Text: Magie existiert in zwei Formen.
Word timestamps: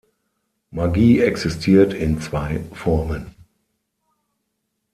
Magie 0.71 1.19
existiert 1.19 1.93
in 1.93 2.19
zwei 2.19 2.61
Formen. 2.73 3.35